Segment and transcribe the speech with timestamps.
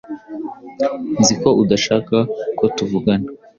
[1.19, 2.15] Nzi ko udashaka
[2.57, 3.27] ko tuvugana.